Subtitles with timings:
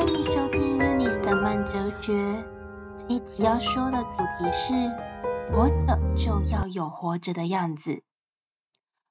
[0.00, 2.42] 欢迎收听 unice 的慢哲学。
[3.06, 4.72] 这一集要说的主题是：
[5.52, 8.02] 活着就要有活着的样子。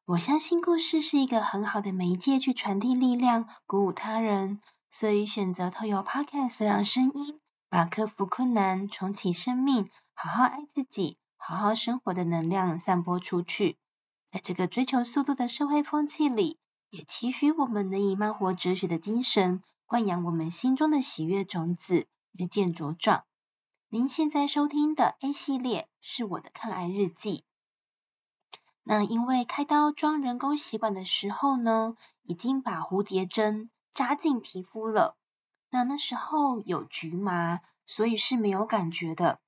[0.05, 13.77] 我相信故事是一个很好的媒介，去传递力量，鼓舞他人，所以选择透过 Podcast 让声音把克服困难、重启生命、好好爱自己、好好生活的能量散播出去。
[14.31, 16.58] 在这个追求速度的社会风气里，
[16.90, 19.62] 也期许我们能以慢活哲学的精神。
[19.89, 22.05] 灌养我们心中的喜悦种子，
[22.38, 23.23] 日渐茁壮。
[23.88, 27.43] 您现在收听的 A 系列是我的抗癌日记。
[28.83, 35.17] 那因为开刀装人工血管的时候呢，已经把蝴蝶针扎进皮肤了。
[35.71, 39.39] 那那时候有局麻，所以是没有感觉的。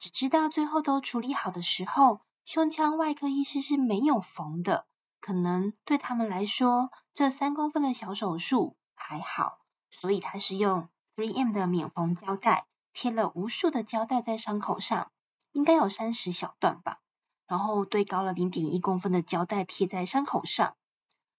[0.00, 4.88] 只知道最后都处理好的时候，胸腔外科医师是没有缝的。
[5.20, 9.60] 可能对他们来说，这三公分的小手术还好。
[9.98, 15.10] 所以他是用 3M 的免缝胶带贴了无数的胶带在伤口上，
[15.52, 17.00] 应该有三十小段吧。
[17.46, 20.76] 然后堆高了零点一公分的胶带贴在伤口上，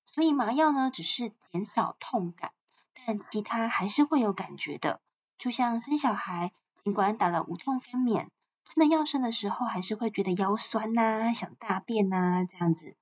[0.06, 2.52] 所以麻药呢只是减少痛感，
[2.94, 5.02] 但其他还是会有感觉的。
[5.38, 8.28] 就像生小孩，尽管打了无痛分娩，
[8.64, 12.96] 真的要生的时候还是会觉得腰酸呐、想大便呐、这样子。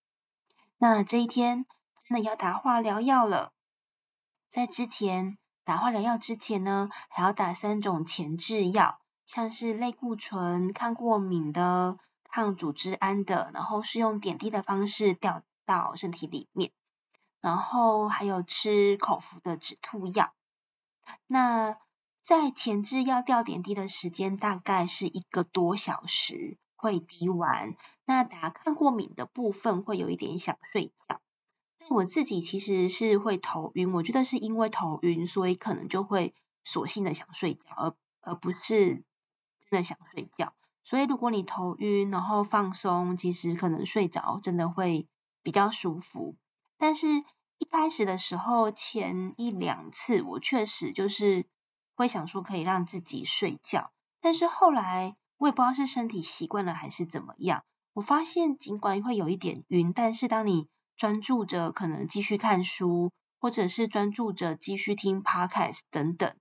[0.78, 1.66] 那这一天
[2.00, 3.52] 真的要打化疗药了，
[4.50, 5.38] 在之前。
[5.66, 11.98] 打化疗药之前呢，还要打三种前置药，像是类固醇、抗过敏的、
[12.30, 16.72] 抗组织胺的，然后是用点滴的方式掉到身体里面，
[17.40, 20.34] 然后还有吃口服的止吐药。
[21.28, 21.78] 那
[22.22, 31.22] 在前置药掉点滴的时间大概是一个多小时会滴完，那打抗过敏的部分会有一点想睡觉。
[31.90, 39.04] 我自己其实是会头晕，我觉得是因为头晕，所以可能就会索性的想睡觉，而而不是
[39.70, 40.54] 真的想睡觉。
[40.84, 45.08] 所以如果你头晕，然后放松，其实可能睡着真的会
[45.42, 46.36] 比较舒服。
[46.78, 51.46] 但是一开始的时候，前一两次我确实就是
[51.96, 53.92] 会想说可以让自己睡觉，
[54.22, 57.64] 但是后来我也不知道是身体习惯了还是怎么样，
[57.94, 60.68] 我发现尽管会有一点晕，但是当你
[60.98, 66.36] 专注着可能继续看书，或者是专注着继续听 podcast 等等，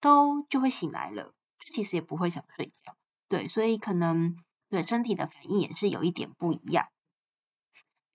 [0.00, 2.96] 都就会醒来了，就其实也不会想睡觉。
[3.28, 4.36] 对，所以可能
[4.70, 6.88] 对身体的反应也是有一点不一样。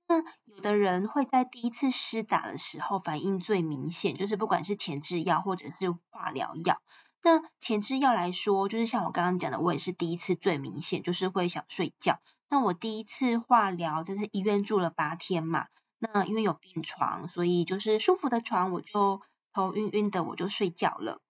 [0.08, 6.82] 那有的人会在第一次施打的时候反应最明显，就是不管是前置药或者是化疗药。
[7.22, 12.20] 那前置药来说，就是像我刚刚讲的，我也是第一次最明显，就是会想睡觉。
[12.50, 15.68] 那我第一次化疗，就是医院住了八天嘛。
[16.12, 19.22] 那因为有病床，所以就是舒服的床，我就
[19.54, 21.22] 头晕晕的，我就睡觉了。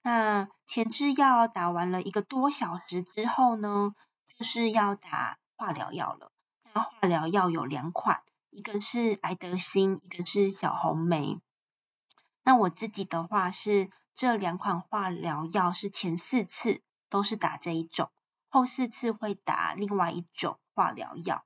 [0.00, 3.94] 那前置药打完了一个多小时之后呢，
[4.38, 6.32] 就是要打化疗药了。
[6.72, 11.38] 那化疗药有两款，一个是艾德星，一个是小红莓。
[12.42, 16.80] 那我自己的话是这两款化疗药是前四次
[17.10, 18.10] 都是打这一种，
[18.48, 21.44] 后四次会打另外一种化疗药。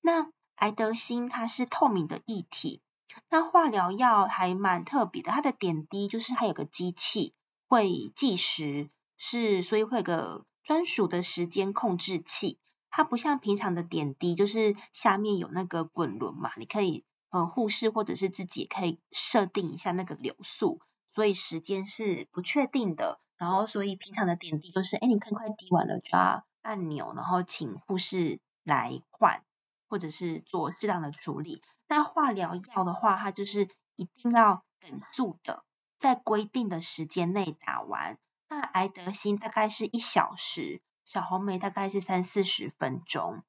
[0.00, 0.28] 那
[0.60, 2.82] 艾德星它是透明的液体，
[3.30, 7.32] 那化疗药还蛮特别的，它的点滴就是它有个机器
[7.66, 12.58] 会计时，是所以会有个专属的时间控制器，
[12.90, 20.82] 它不像平常的点滴，就是下面有那个滚轮嘛，你可以呃护士或者是自己可以设定一下那个流速，
[21.14, 29.42] 所以时间是不确定的，然后所以平常的点滴就是，哎，你看快滴完了就要按钮，然后请护士来换。
[29.90, 31.62] 或者是做适当的处理。
[31.88, 35.64] 那化疗药的话，它就是一定要等住的，
[35.98, 38.16] 在规定的时间内打完。
[38.48, 43.42] 那癌德星大概是一小时，小红莓大概是三四十分钟。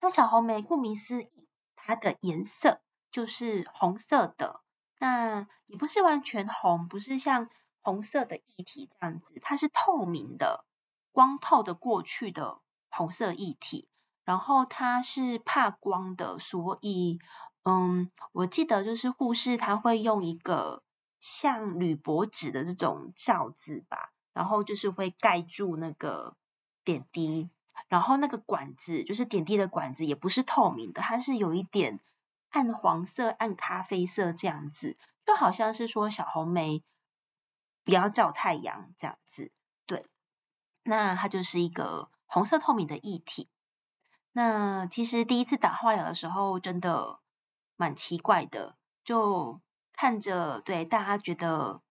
[0.00, 2.80] 那小红莓顾名思义，它的颜色
[3.10, 4.62] 就是红色的。
[4.98, 7.50] 那也不是完全红，不是像
[7.82, 10.64] 红色的液体这样子，它是透明的，
[11.12, 13.88] 光透的过去的红色液体。
[14.24, 17.18] 然后它是怕光的，所以，
[17.62, 20.82] 嗯，我记得就是护士他会用一个
[21.20, 26.36] 像铝箔纸的这种罩子吧，然后就是会盖住那个
[26.84, 27.50] 点滴，
[27.88, 32.00] 然后那个管子就是点滴的管子也不是透明的，它是有一点
[32.50, 36.82] 暗黄色、暗咖啡色这样子，就好像是说小红莓
[37.84, 39.52] 不要照太阳这样子，
[39.86, 40.06] 对，
[40.82, 43.50] 那它就是一个红色透明的液体。
[44.36, 47.20] 那其实第一次打化疗的时候，真的
[47.76, 49.60] 蛮奇怪的，就
[49.92, 51.82] 看着对大家觉得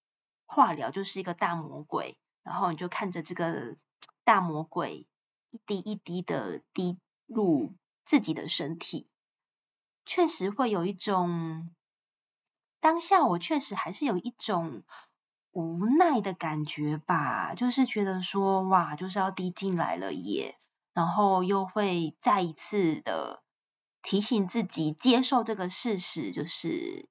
[0.45, 3.77] 化疗就是一个大魔鬼，然后你就看着这个
[4.25, 5.07] 大魔鬼
[5.51, 7.73] 一滴一滴的滴入
[8.03, 9.07] 自己的身体，
[10.05, 11.73] 确实会有一种，
[12.81, 14.83] 当下我确实还是有一种
[15.51, 20.59] 无奈的感觉吧，就是觉得说哇，就是要滴进来了耶，
[20.93, 23.43] 然后又会再一次的
[24.01, 27.09] 提醒自己接受这个事实，就是。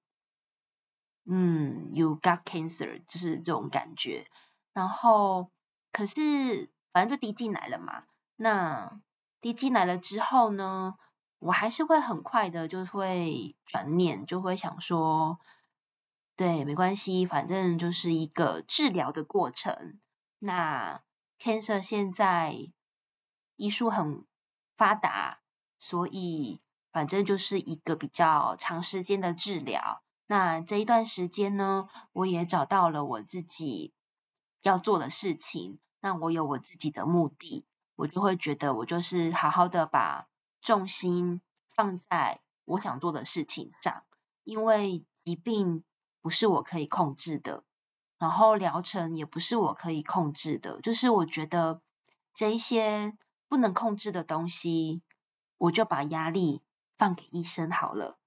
[1.25, 4.27] 嗯，You got cancer，就是这种感觉。
[4.73, 5.53] 然后，
[5.93, 8.03] 可是反正就滴进来了嘛。
[8.35, 9.01] 那
[9.41, 10.97] 滴进来了之后呢，
[11.39, 15.39] 我还是会很快的就会转念，就会想说，
[16.35, 20.01] 对，没关系，反正就是一个治疗的过程。
[20.41, 21.03] 那
[21.39, 22.73] cancer 现在
[23.57, 24.25] 医术很
[24.77, 25.41] 发达，
[25.79, 26.61] 所以
[26.93, 30.03] 反正就是一个比较长时间的治疗。
[30.27, 33.93] 那这一段时间呢，我也找到了我自己
[34.63, 35.79] 要做的事情。
[36.01, 37.65] 那我有我自己的目的，
[37.95, 40.27] 我就会觉得我就是好好的把
[40.61, 41.41] 重心
[41.71, 44.03] 放在我想做的事情上。
[44.43, 45.85] 因为疾病
[46.21, 47.63] 不是我可以控制的，
[48.19, 50.81] 然后疗程也不是我可以控制的。
[50.81, 51.81] 就是我觉得
[52.35, 53.17] 这一些
[53.53, 55.03] 不能控制的东西，
[55.59, 56.63] 我就把压力
[56.97, 58.19] 放给医生好了。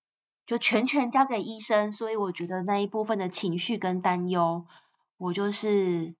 [0.46, 4.68] 就全权交给医生，所以我觉得那一部分的情绪跟担忧，
[5.18, 6.14] 我就是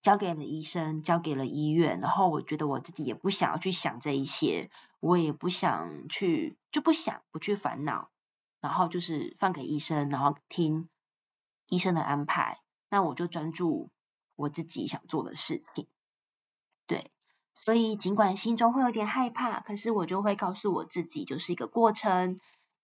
[0.00, 1.98] 交给了医生，交给了医院。
[1.98, 4.70] 然后我觉得我自己也不想要去想这一些，
[5.00, 8.10] 我也不想去，就不想不去烦恼。
[8.60, 10.88] 然后就是放给医生，然后听
[11.66, 12.60] 医生的安排。
[12.90, 13.90] 那我就专注
[14.36, 15.88] 我自己想做的事情。
[16.86, 17.10] 对，
[17.64, 22.38] 所以尽管心中会有点害怕，可是我就会告诉我自己，就是一个过程。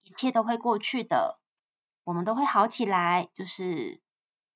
[0.04, 1.38] 一切都会过去的，
[2.02, 3.28] 我们都会好起来。
[3.34, 4.00] 就是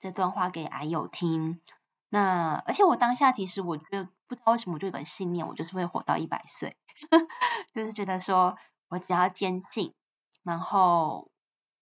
[0.01, 1.61] 这段话给癌友听。
[2.09, 6.79] 那而且我当下其实我觉得不知道为什么，我就有个信念，我就是会活到一百岁。
[7.75, 8.57] 就是觉得说
[8.89, 9.93] 我只要坚信，
[10.43, 11.31] 然后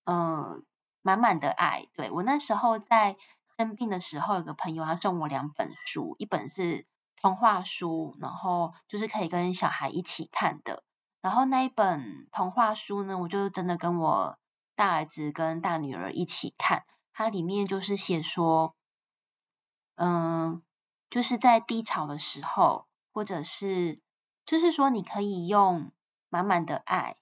[0.05, 0.65] 嗯，
[1.03, 1.87] 满满的爱。
[1.95, 3.17] 对，我那时候在
[3.57, 6.87] 生病的时候，有个朋友他送我两本书，一本是
[7.21, 10.83] 童话书，然后就是可以跟小孩一起看的。
[11.21, 14.39] 然后那一本童话书呢，我就真的跟我
[14.75, 16.85] 大儿子跟大女儿一起看。
[17.13, 18.75] 它里面就是写说，
[19.97, 20.63] 嗯，
[21.11, 24.01] 就是在低潮的时候，或者是
[24.47, 25.93] 就是说，你可以用
[26.31, 27.17] 满满的爱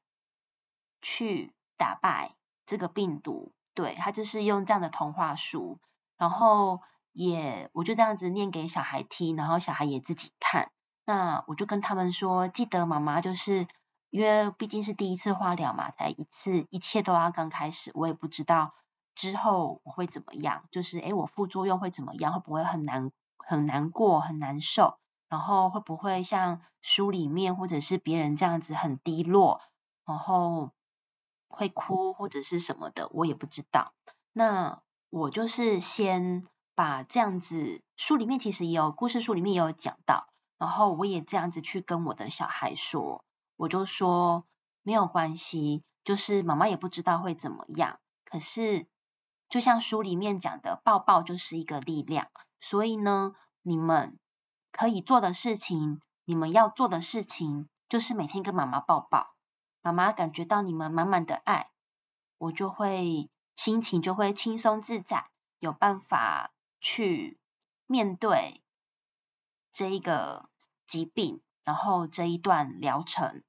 [1.02, 2.36] 去打败
[2.66, 3.52] 这个病毒。
[3.74, 5.80] 对，他就是用这样的童话书，
[6.16, 6.80] 然后
[7.26, 10.70] 也我就这样子念给小孩听，然后小孩也自己看。
[11.04, 13.66] 那我就跟他们说，记得妈妈就是。
[14.10, 18.72] 因为毕竟是第一次化疗嘛，才一次，一切都要刚开始，我也不知道
[19.14, 24.96] 之后我会怎么样，就是诶，我副作用会怎么样，会不会很难很难过很难受，
[25.28, 29.60] 然后会不会像书里面或者是别人这样子很低落，
[30.06, 30.70] 然后
[31.50, 33.92] 会哭或者是什么的，我也不知道。
[34.32, 34.80] 那
[35.10, 36.46] 我就是先
[36.78, 40.28] 把这样子，书里面其实也有故事书里面也有讲到，
[40.58, 43.24] 然后我也这样子去跟我的小孩说。
[43.56, 44.44] 我就说
[44.84, 47.98] 没有关系，就是妈妈也不知道会怎么样。
[48.24, 48.86] 可是
[49.48, 52.28] 就像书里面讲的，抱抱就是一个力量。
[52.60, 54.16] 所以呢，你们
[54.70, 59.34] 可以做的事情，你们要做的事情，就是每天跟妈妈抱抱。
[59.82, 61.72] 妈妈感觉到你们满满的爱，
[62.38, 67.38] 我就会心情就会轻松自在，有办法去
[67.86, 68.62] 面对
[69.72, 70.48] 这一个
[70.86, 73.42] 疾病，然后这一段疗程。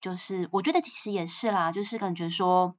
[0.00, 2.76] 就是我觉得其实也是啦，就是感觉说，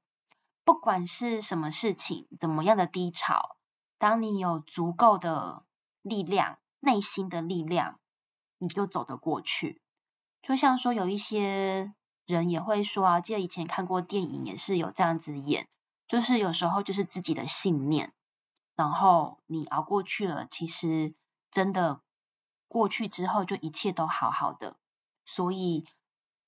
[0.66, 3.56] 不管是什么事情，怎么样的低潮，
[3.98, 5.64] 当你有足够的
[6.02, 8.00] 力量，内心的力量，
[8.58, 9.80] 你就走得过去。
[10.42, 11.94] 就像说有一些
[12.26, 15.70] 人也会说啊，记得以前看过电影也是有这样子演，
[16.10, 18.12] 就是有时候就是自己的信念，
[18.76, 21.14] 然后你熬过去了，其实
[21.52, 22.02] 真的
[22.68, 24.78] 过去之后就一切都好好的，
[25.26, 25.86] 所以。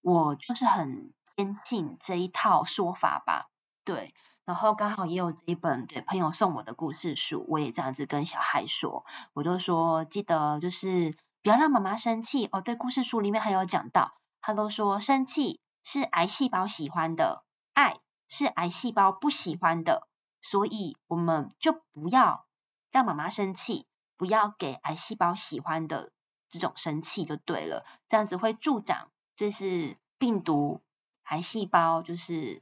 [0.08, 3.50] 我就是很坚信这一套说法吧，
[3.86, 4.14] 对，
[4.44, 9.04] 然后刚好也有一本对朋友送我的故事书，我也这样子跟小孩说，
[9.34, 12.62] 我就说记得就是不要让妈妈生气哦。
[12.62, 17.98] 对，故事书里面还有讲到，他都说生气是癌细胞喜欢的，爱
[18.30, 20.08] 是癌细胞不喜欢的，
[20.48, 22.46] 所以我们就不要
[22.92, 26.12] 让妈妈生气，不要给癌细胞喜欢的
[26.50, 29.10] 这种生气就对了，这样子会助长。
[29.36, 30.82] 就是病毒、
[31.24, 32.62] 癌细胞，就是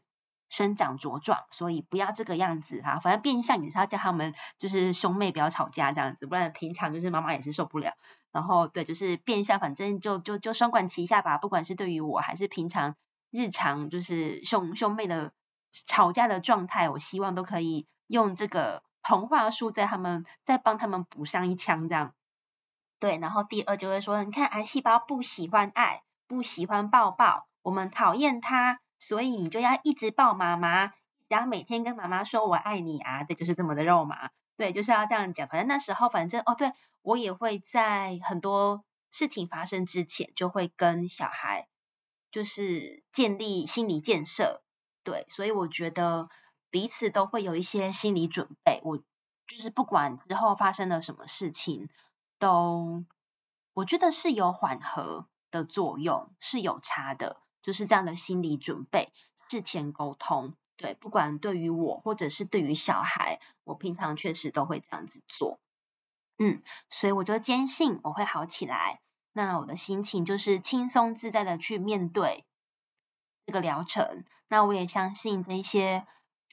[0.50, 3.02] 生长茁壮，所以不要这个样子哈。
[3.02, 7.94] 反正变相也是要叫他们就是兄妹不要吵架这样子，不然平常就是妈妈也是受不了。
[8.32, 11.38] 然后对，就是变相，反正就就就双管齐下吧。
[11.38, 12.96] 不管是对于我还是平常
[13.30, 15.34] 日常，就是兄兄妹的
[15.86, 22.14] 吵架的状态，我希望都可以用这个童话书在他们再帮他们补上一枪这样。
[23.00, 28.80] 对，然后第二就会说，你看癌细胞不喜欢爱，不喜欢抱抱，我们讨厌他。
[29.00, 30.94] 所以你就要一直抱妈妈，
[31.28, 35.50] 然后每天跟妈妈说我爱你啊，这就是这么的肉麻，对，就是要这样讲。
[35.50, 41.68] 反正那时候，反正哦，对，我也会在很多事情发生之前，就会跟小孩
[42.32, 44.64] 就是建立心理建设，
[45.04, 46.30] 对，所以我觉得
[46.70, 48.82] 彼此都会有一些心理准备。
[48.84, 51.90] 我就是不管之后发生了什么事情，
[52.40, 53.06] 都
[53.74, 57.38] 我觉得是有缓和的作用，是有差的。
[57.62, 59.14] 就是这样的心理准备，
[59.50, 65.62] 事前沟通，对，不管对于我或者是对于小孩，我平常确实都会这样子做，
[66.38, 69.00] 嗯，所以我就坚信我会好起来。
[69.32, 72.44] 那我的心情就是轻松自在的去面对
[73.46, 74.24] 这个疗程。
[74.48, 76.06] 那我也相信这些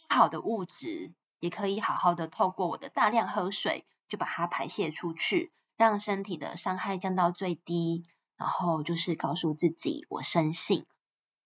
[0.09, 8.05] 不好的物质也可以好好的透过我的大量喝水，就把它排泄出去，让身体的伤害降到最低。
[8.37, 10.87] 然后就是告诉自己，我深信。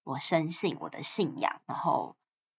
[0.04, 2.14] 我深信我的信仰，然后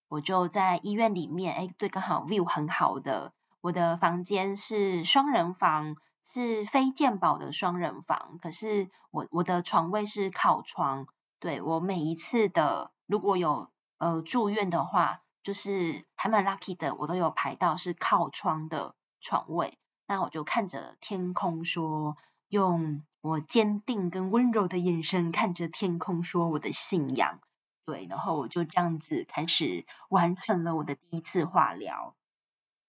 [0.10, 5.96] 我就在医院里面，哎，对，刚好 view 很好的，我的房间是双人房，
[6.34, 11.08] 是非健保的双人房，可是我我的床位是靠窗，
[11.40, 19.78] 对，我每一次的如果有呃住院的话，就是还蛮 lucky 的，我都有排到是靠窗的床位，
[20.08, 23.04] 那我就看着天空说，用。
[23.22, 27.40] 我坚定跟温柔的眼神看着天空，说我的信仰，
[27.84, 32.16] 对，然后我就这样子开始完成了我的第一次化疗。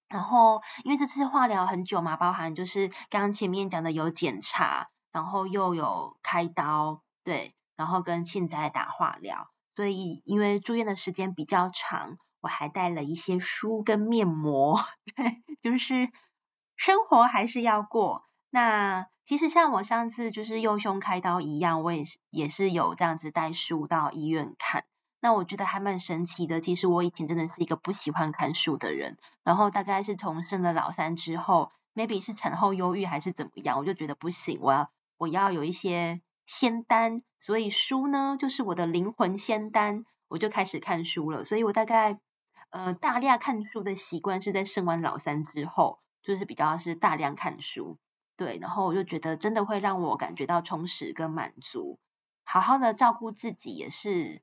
[0.08, 14.80] 然后因为这次化疗很久嘛，包含就是刚刚前面讲的有检查，然后又有开刀，对，然后跟现在打化疗，所以因为住院的时间比较长，我还带了一些书跟面膜，
[15.14, 16.10] 对，就是
[16.76, 18.24] 生活还是要过。
[18.50, 24.84] 那其实像我上次就是右胸开刀一样，我也是也是有这样子带书到医院看。
[25.20, 26.60] 那我觉得还蛮神奇的。
[26.60, 41.44] 其实我以前真的是一个不喜欢看书的人，然后大概是从生了老三之后，maybe 是产后忧郁还是怎么样，我就觉得不行，我要我要有一些仙丹，所以书呢就是我的灵魂仙丹，我就开始看书了。
[41.44, 42.18] 所以我大概
[42.70, 47.98] 呃大量看书的习惯是在生完老三之后，就是比较是大量看书。
[48.36, 51.98] 对，然后我就觉得真的会让我感觉到充实跟满足，
[52.44, 54.42] 好好的照顾自己也是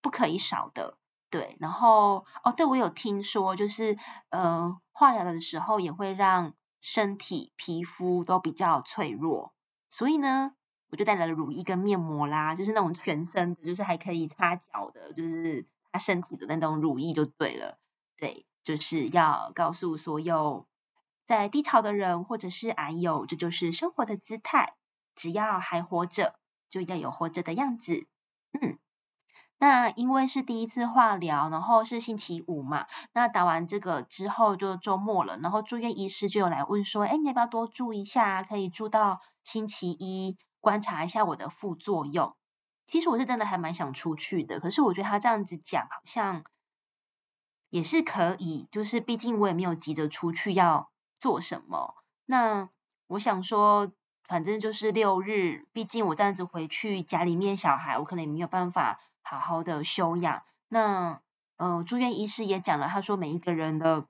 [0.00, 0.96] 不可以少的。
[1.30, 3.98] 对，然后哦，对，我有听说，就是
[4.30, 9.52] 呃，化疗的时候也会让身体皮肤都比较脆弱，
[9.90, 10.54] 所以呢，
[10.94, 17.80] 我就带来了乳液跟面膜啦，就是那种全身的，就是还可以擦脚的，就是擦身体的那种乳液就对了。
[18.16, 20.68] 对，就是要告诉所有。
[21.26, 24.76] 在低潮的人，或者是癌友，这就是生活的姿态。
[25.16, 26.36] 只要还活着，
[26.70, 28.06] 就要有活着的样子。
[28.52, 28.78] 嗯，
[29.58, 38.44] 那因为是第一次化疗，然后是星期五嘛，那打完这个之后就周末了，然后住院医师就有来问说，哎，你要不要多住一下？
[38.44, 42.34] 可以住到星期一，观察一下我的副作用。
[42.88, 46.42] 其实我是真的还蛮想出去的，可是我觉得他这样子讲，好像
[47.70, 50.90] 也是可以，就是毕竟我也没有急着出去要。
[51.20, 51.94] 做什么？
[52.26, 52.68] 那
[53.06, 53.90] 我想说，
[54.24, 60.42] 反正就是六日，毕竟我这样子回去家里面小孩，我可能也没有办法好好的休养。
[60.68, 61.22] 那
[61.56, 64.06] 呃，住院医师也讲了，他说每一个人的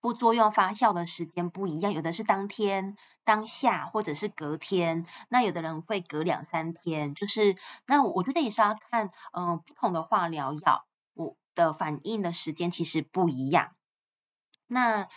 [0.00, 7.14] 副作用发酵的时间不一样，有的是当天、当下，或者是隔天，那有的人会隔两三天。
[7.14, 10.84] 就是那我觉得也是要看，嗯、不同的化疗药，
[11.14, 13.72] 我的反应的时间其实不一样。
[14.68, 15.08] 那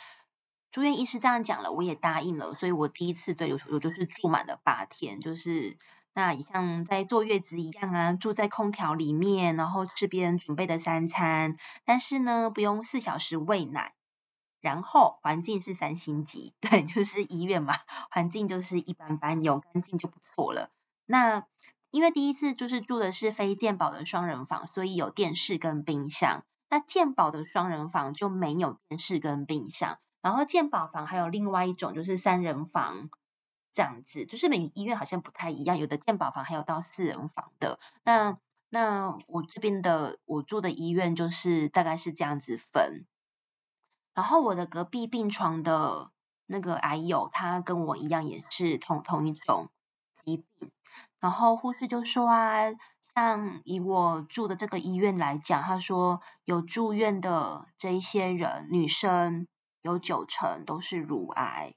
[0.72, 5.78] 住院医师这样讲了，我也答应了，所以我第一次对，我就是住满了八天，就是
[6.14, 13.94] 那也像在坐月子一样啊，住在空调里面，然后吃别人准备的三餐，但是呢，不用四小时喂奶，
[14.62, 17.76] 然后环境是三星级， 对，就是医院嘛，
[18.12, 20.70] 环境就是一般般，有干净就不错了。
[21.06, 21.46] 那
[21.92, 29.98] 因为第一次就是住的是非健保的双人房，所以有电视跟冰箱，那健保的双人房就没有电视跟冰箱。
[30.22, 33.10] 然后健保房还有另外一种，就是三人房
[33.74, 37.80] 这样子，就是每个医院好像不太一样，有的健保房还有到四人房的。
[38.04, 38.38] 那
[38.70, 43.06] 那我这边的我住的医院就是大概是这样子分。
[44.14, 46.12] 然后我的隔壁病床的
[46.46, 49.70] 那个癌友，他跟我一样也是同同一种
[50.26, 50.72] 疾病。
[51.20, 52.72] 然后护士就说啊，
[53.14, 59.48] 像以我住的这个医院来讲，他说有住院的这一些人，女生
[59.82, 61.76] 有九成都是乳癌，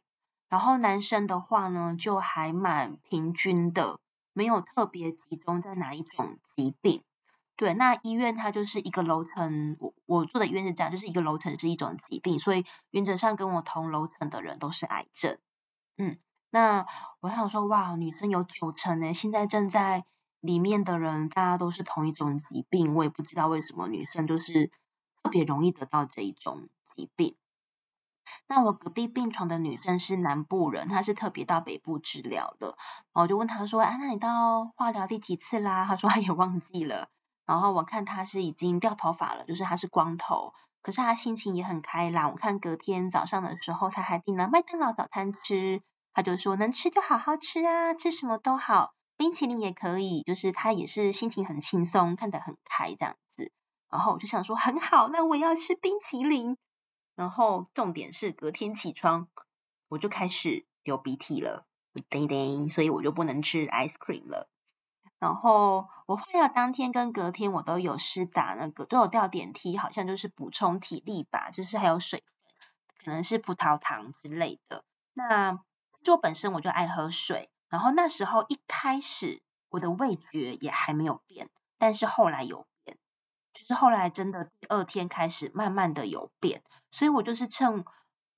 [0.48, 3.98] 然后男生的话呢，就还蛮平均的。
[4.34, 7.02] 没有特别集中在哪一种疾病，
[7.62, 15.38] 对，那医院它就是一个楼层，我我住的医院是这样，就是一个楼层是一种疾病，所以原则上跟我同楼层的人都是癌症，
[15.96, 16.18] 嗯，
[16.50, 16.84] 那
[17.20, 20.04] 我想说，哇，女生有九成呢，现在正在
[20.40, 24.72] 里面的人，大家都是同一种疾病，我也不知道为什么女生就是
[25.22, 27.36] 特别容易得到这一种疾病。
[28.48, 32.76] 那我隔壁病床的女生是南部人，她是特别到北部治疗的。
[33.12, 37.08] 然后我就问她说：“啊，那你到化疗第几次啦？”她说她也忘记了。
[37.46, 42.30] 然后我看他是已经掉头发了，就是他是光头，可是他心情也很开朗。
[42.32, 45.82] 我看隔天早上的时候，他还订了麦当劳早餐吃。
[46.14, 53.50] 他就说：“能吃就好好吃啊，吃什么都好，冰淇淋也可以。”就是他也是心情很轻松，看得很开这样子。
[53.88, 56.58] 然后我就想说很好，那我要吃冰淇淋。
[57.14, 59.28] 然后重点是隔天起床，
[59.88, 61.64] 我就开始流鼻涕了，
[62.10, 64.50] 叮叮，所以我就不能吃 ice cream 了。
[65.22, 74.82] 然后我化疗当天跟隔天我都有施打那个，都有吊点滴，好像就是补充体力吧，就是还有水分，可能是葡萄糖之类的。
[75.12, 75.60] 那
[76.02, 81.48] 就本身我就爱喝水，然后那时候一开始我的味觉也还没有变，
[81.78, 82.98] 但是后来有变，
[83.54, 86.64] 就是后来真的第二天开始慢慢的有变。
[86.90, 87.84] 所以我就是趁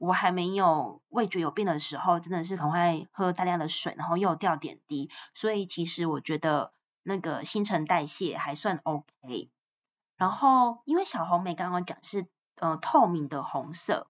[0.05, 9.51] 我还没有味觉有病的时候，真的是很会喝大量的水，然后又掉点滴，所以其实我觉得那个新陈代谢还算 OK。
[10.17, 14.09] 然后因为小红梅刚刚讲是呃透明的红色，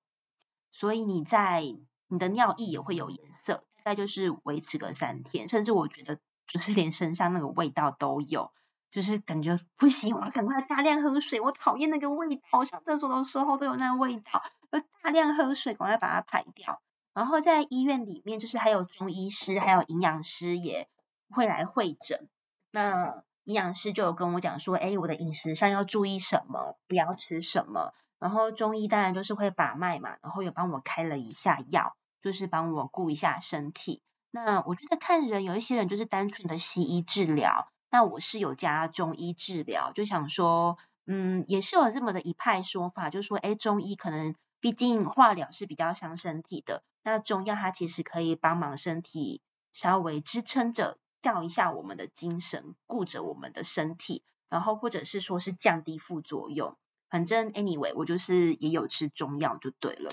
[0.72, 1.62] 所以你在
[2.08, 8.50] 你的尿液也会有颜色，大概就是维持个三天，甚至我觉得就是连身上那个味道都有。
[8.90, 11.40] 就是感觉不行，我要赶快大量喝水。
[11.40, 14.40] 我讨厌那个味道，我上厕所的时候都有那个味道，
[14.80, 16.80] 大量喝水，赶快把它排掉。
[17.12, 20.88] 然后在医院里面，就是还有中医师，还有营养师也
[21.30, 22.28] 会来会诊。
[22.70, 27.92] 那营养师就有跟我讲说，哎，我的饮食上要注意什么，不要吃什么。
[28.18, 34.02] 然后中医当然就是会把脉嘛，然后有帮我开了一下药，就是帮我顾一下身体。
[34.30, 37.68] 那我觉得看人，有一些人就是单纯的西医治疗。
[37.90, 44.34] 那我是有加中医治疗，就想说，嗯，也是有这么的一派说法，就是说，哎，中医可能
[44.64, 56.78] 毕竟化疗是比较伤身体的，那中药它其实可以帮忙身体稍微支撑着，吊一下我们的精神，顾着我们的身体，然后或者是说是降低副作用。
[57.10, 60.10] 反正 anyway，我就是也有吃中药就对了。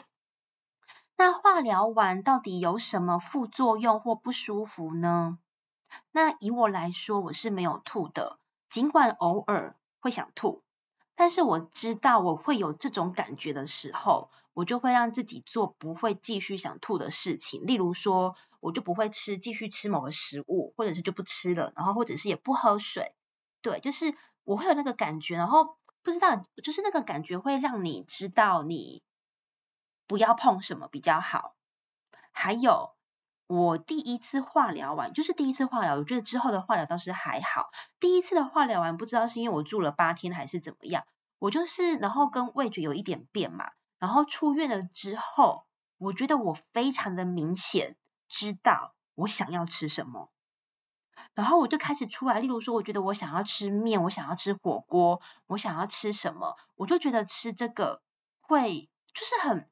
[1.15, 5.39] 那化疗完到底有什么副作用或不舒服呢？
[6.11, 8.37] 那以我来说，我是没有吐的，
[8.69, 10.61] 尽管偶尔会想吐，
[11.21, 23.13] 但是我知道我会有这种感觉的时候，我就会让自己做不会继续想吐的事情，例如说，我就不会吃，继续吃某个食物，或者是就不吃了，然后或者是也不喝水，
[23.61, 29.03] 对，就是我会有那个感觉，然后不知道，就是那个感觉会让你知道你
[30.07, 31.53] 不要碰什么比较好，
[32.31, 32.95] 还有。
[33.53, 37.69] 我第一次化疗完，就是第一次化疗，我觉得之后的化疗倒是还好。
[37.99, 41.03] 第一次的化疗完，不知道是因为我住了八天还是怎么样，
[41.37, 45.65] 我就是然后跟味觉有一点变嘛，然后出院了之后，
[45.97, 47.97] 我觉得我非常的明显
[48.29, 50.31] 知道我想要吃什么，
[51.33, 58.01] 然后我就开始出来，例如说，我觉得我想要吃面，我想要吃火锅，我想要吃什么，我就觉得吃这个
[58.39, 59.69] 会就是很。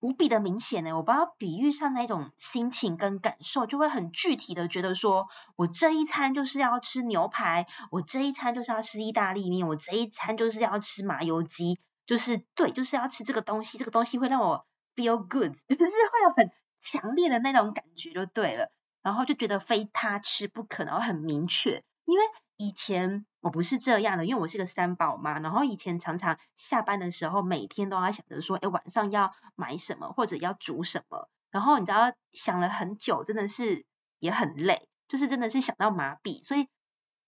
[0.00, 18.70] 无比的明显呢，我不知道比喻上那种心情跟感受，就会很具体的觉得说，我这一餐就是要吃牛排，我这一餐就是要吃意大利面，我这一餐就是要吃麻油鸡，就是对，就是要吃这个东西，这个东西会让我 feel good， 就是会有很强烈的那种感觉就对了，
[19.02, 22.24] 然后就觉得非他吃不可，然后很明确，因为。
[22.58, 33.86] 以前我不是这样的，因为我是个三宝妈，然后以前常常下班的时候，每天都要想着说，哎，晚上要买什么或者要煮什么，然后你知道想了很久，真的是
[34.18, 36.66] 也很累，就是真的是想到麻痹，所以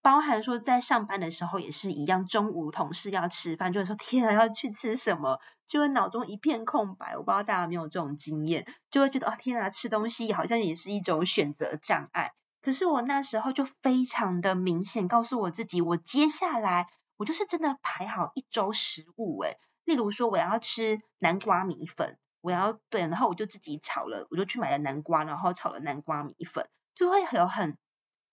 [0.01, 12.33] 包含说在上班的时候也是一样，中午同事要吃饭，就会说天啊，要去吃什么，就会脑中一片空白，我不知道大家有没有这种经验，就会觉得哦天啊，吃东西好像也是一种选择障碍。
[12.61, 27.77] 可是我那时候就非常的明显告诉我自己，我接下来我就是真的排好一周食物诶，例如说我要吃南瓜米粉，我要对，然后我就自己炒了，我就去买了南瓜，然后炒了南瓜米粉，就会有很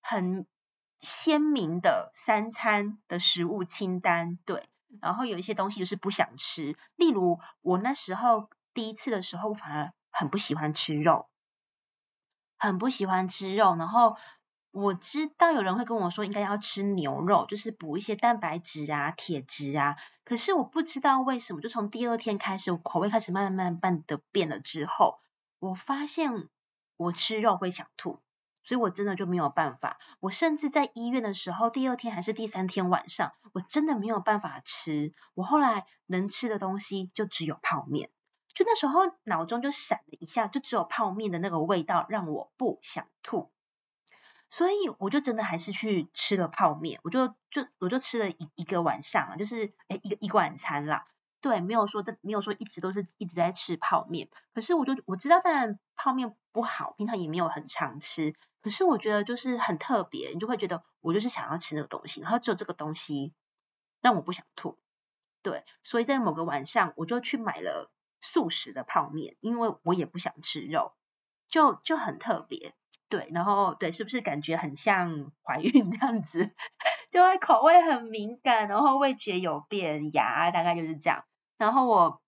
[0.03, 0.47] 很
[1.01, 4.69] 鲜明的三餐的食物清单，对，
[5.01, 11.29] 然后有一些东西就是不想吃，例如我那时候第一次的时候，我反而很不喜欢吃肉。
[12.59, 14.17] 很不喜欢吃肉，然后
[14.71, 19.97] 我知道有人会跟我说应该要吃牛肉，就是补一些蛋白质啊、铁质啊。
[20.25, 25.19] 可是我不知道为什么，就从第二天开始，我口味开始慢慢慢慢的变了之后，
[25.59, 26.49] 我发现
[26.97, 28.21] 我吃肉会想吐，
[28.63, 29.99] 所以我真的就没有办法。
[30.21, 35.15] 我甚至在医院的时候，第二天还是第三天晚上，我真的没有办法吃。
[35.35, 38.11] 我后来能吃的东西就只有泡面。
[38.59, 43.53] 就那时候脑中就闪了一下，就只有泡面的那个味道让我不想吐，
[44.51, 51.07] 所以我就真的还是去吃了泡面，我就就我就吃了一一个晚上，就是诶一个一个晚餐啦，
[51.41, 63.33] 对，没有说的没有说一直都是一直在吃泡面，可是我就我知道当然泡面不好，平常也没有很常吃，可是我觉得就是很特别，你就会觉得我就是想要吃那个东西，然后只有这个东西
[64.01, 64.81] 让我不想吐，
[65.43, 67.89] 对，所以在某个晚上我就去买了。
[68.21, 70.93] 素食的泡面，因为我也不想吃肉，
[71.49, 72.75] 就就很特别，
[73.09, 76.55] 对，然后对，是不是感觉很像怀孕 这样子？
[77.11, 81.25] 就会口味很敏感，然后味觉有变，牙大概就是这样。
[81.57, 82.23] 然后我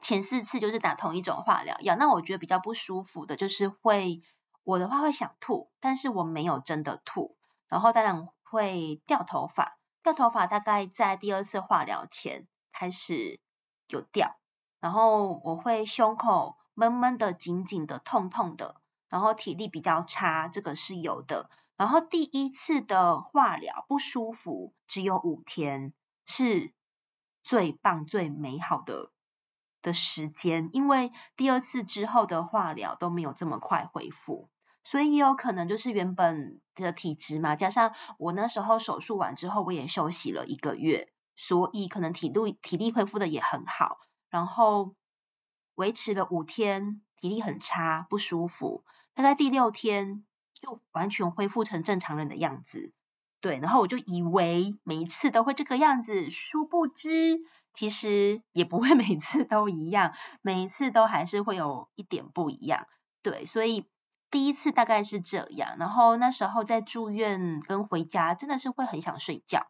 [0.00, 4.20] 前四次就是打同一种化疗药，那我觉得比较不舒服的就是会，
[4.64, 7.36] 我的话会想吐，但是我没有真的吐，
[7.68, 13.40] 然后当然会掉头发，掉头发大概在第二次化疗前开始
[13.88, 14.37] 有掉。
[14.80, 21.50] 然后我会胸口闷闷的、紧紧的、痛痛的，然后体力比较差，这个是有的。
[21.76, 25.92] 然后第一次的化疗不舒服，只有五天，
[26.26, 26.72] 是
[27.44, 29.12] 最棒、最美好的
[29.80, 34.48] 的时间，因为第二次之后的化疗都没有这么快恢复，
[34.82, 43.98] 所以也有可能就是原本的体质嘛，加上我那时候手术完之后，我也休息了一个月，所以可能体力体力恢复的也很好。
[44.30, 44.94] 然后
[45.74, 48.84] 维持了五天，体力很差，不舒服。
[49.14, 52.92] 大概第六天就完全恢复成正常人的样子。
[53.40, 57.40] 对，然后我就以为每一次都会这个样子，殊不知
[57.72, 60.12] 其实也不会 每次都一样，
[60.42, 62.86] 每一次都还是会有一点不一样。
[63.22, 63.88] 对，所以
[64.30, 65.76] 第一次大概是这样。
[65.78, 69.68] 然后那时候在住院跟回家，真的是会很想睡觉。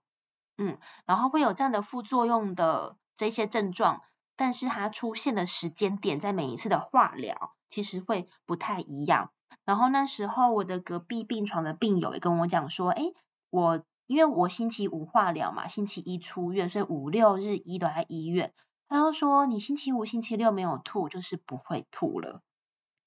[0.57, 4.03] 嗯，然后会有这样的副作用的这些症状。
[4.38, 9.33] 但是它出现的时间点，在每一次的化疗其实会不太一样。
[9.64, 13.14] 然后那时候我的隔壁病床的病友也跟我讲说，诶，
[13.51, 18.55] 我因为我星期五化疗嘛，星期一出院，所以五六日一都在医院。
[18.88, 22.40] 他就说，你星期五、星期六没有吐，就是不会吐了。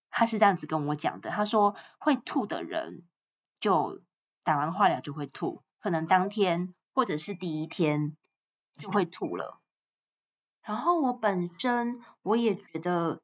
[0.10, 1.30] 他是这样子跟我讲的。
[1.30, 3.06] 他说会吐的人
[3.62, 4.02] 就
[4.44, 8.18] 打完化疗就会吐，可能当天或者是第一天
[8.76, 9.61] 就会吐了。
[10.64, 13.20] 然后我本身我也觉得，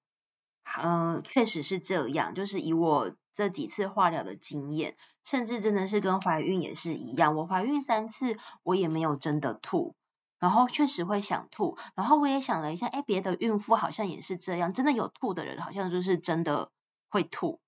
[0.64, 2.34] 呃，确实是这样。
[2.34, 7.36] 就是以我这几次化疗的经验，甚至真的是跟怀孕也是一样。
[7.36, 9.96] 我怀孕三次，我也没有真的吐，
[10.40, 11.78] 然后确实会想吐。
[11.96, 16.72] 然后我也想了一下，哎，别的孕妇好像也是这样，真的有吐的人，好像就是真的
[17.08, 17.60] 会吐。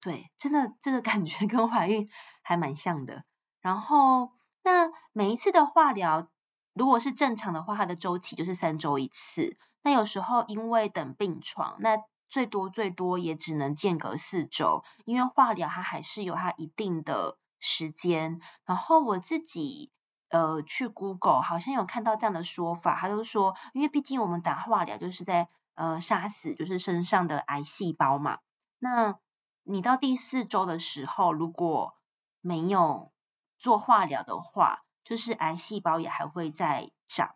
[0.00, 2.08] 对，真的这个感觉跟怀孕
[2.42, 3.22] 还蛮像的。
[3.60, 6.26] 然后那每一次的化疗。
[6.72, 9.56] 如果是正常的话，它的周期就是三周一次。
[9.82, 18.40] 那有时候因为等病床，那最多最多也只能间隔四周，因为化疗它还是有它一定的时间。
[18.64, 19.90] 然后我自己
[20.28, 28.38] 呃去 Google 好像有看到这样的说法，他就说，因为毕竟我们打化疗就是在呃杀死就是身上的癌细胞嘛。
[28.78, 29.18] 那
[29.64, 31.94] 你到第四周的时候，如果
[32.40, 33.12] 没有
[33.58, 37.34] 做化疗的话，就是癌细胞也还会再长，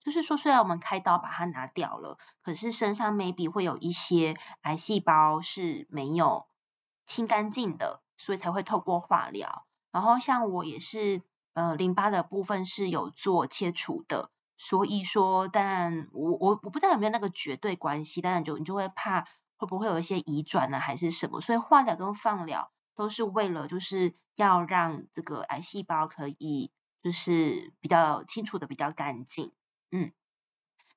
[0.00, 6.46] 就是说虽然我们开刀把它拿掉了，可是身上 maybe 会有一些癌细胞是没有
[7.06, 9.66] 清干净的，所以才会透过化疗。
[9.90, 11.22] 然后像我也是，
[11.54, 19.26] 呃，淋巴的部分是有做切除的，所以说，当然我我我不知道有没有那个绝对关系，当然就你就会怕
[19.56, 21.40] 会不会有一些移转呢，还是什么？
[21.40, 26.70] 所以化疗跟放疗都是为了就是要让这个癌细胞可以。
[27.06, 29.52] 就是比较清楚的比较干净，
[29.92, 30.10] 嗯，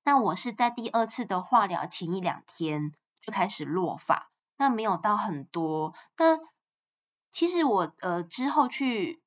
[0.03, 6.39] 那我是在第二次的化疗前一两天就开始落发，那没有到很多，那
[7.31, 9.21] 其实我呃之后去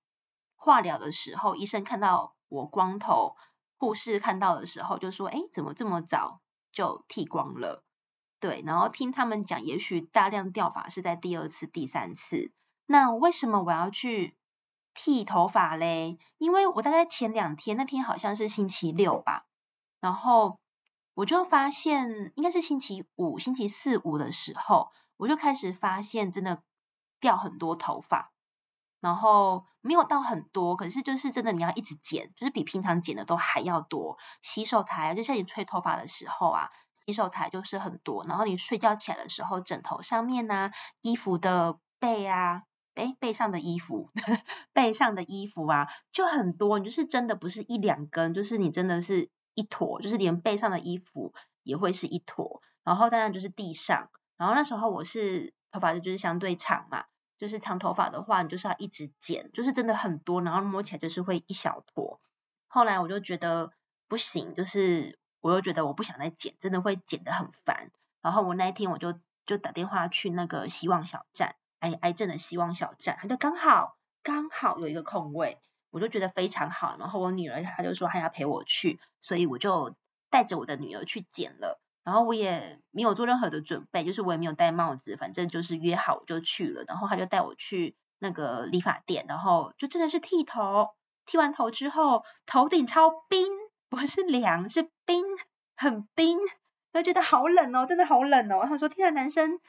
[0.56, 3.36] 化疗的时候，医生看到我光头，
[3.78, 6.40] 护士看到的时候就说：“诶，怎么这么早
[6.72, 7.84] 就剃光了？”
[8.40, 12.50] 对，然后听他们讲，也许大量掉发是在第二次、第三次。
[12.86, 14.36] 那为什么我要去
[14.94, 16.18] 剃头发嘞？
[16.38, 19.46] 因为我大概前两天，那天好像是星期六吧，
[20.00, 20.58] 然后
[21.14, 26.62] 我就发现，应该是星期五、星期四五的时候，我就开始发现真的
[27.20, 28.32] 掉很多头发，
[29.00, 34.18] 然后没有到很多，可是就是真的你要一直剪，就是比平常剪的都还要多。
[34.42, 36.70] 洗手台啊就像你吹头发的时候啊。
[37.04, 42.62] 洗手台就是很多，然后你睡觉起来的时候，枕头上面呢、衣服的背啊，
[42.94, 44.10] 诶，背上的衣服，
[44.72, 46.78] 背上的衣服啊，就很多。
[46.78, 52.62] 你就是真的不是一两根，就是你真的是一坨，就是连背上的衣服也会是一坨。
[52.84, 57.04] 然后当然就是地上，然后那时候我是头发就是相对长嘛，
[57.38, 62.20] 就是长头发的话，你就是要一直剪，就是真的很多，然后摸起来就是会一小坨。
[62.66, 63.72] 后来我就觉得
[64.08, 65.18] 不行，就是。
[65.44, 67.90] 我又觉得我不想再剪，真的会剪得很烦。
[68.20, 75.58] 然后我那一天我就就打电话去那个希望小站，癌癌症的希望小站，他就刚好刚好有一个空位，
[75.90, 76.96] 我就觉得非常好。
[76.98, 79.94] 然后我女儿她就说她要陪我去，所以我就
[80.30, 81.80] 带着我的女儿去剪了。
[82.02, 86.84] 然后我也没有做任何的准备，就是我也没有戴帽子，反正就是约好我就去了。
[86.88, 90.88] 然后他就带我去那个理发店，然后就真的是剃头，
[91.26, 93.46] 剃完头之后头顶超冰。
[93.88, 95.22] 不是凉，是冰，
[95.76, 96.38] 很冰，
[96.94, 98.64] 他觉得好冷哦，真的好冷哦。
[98.66, 99.60] 他说：“天啊，男生